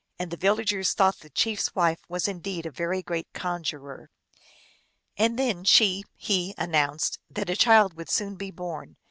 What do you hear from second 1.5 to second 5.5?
s wife was indeed a very great conjurer. And